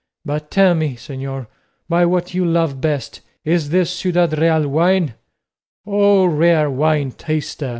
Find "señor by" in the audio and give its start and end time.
0.95-2.07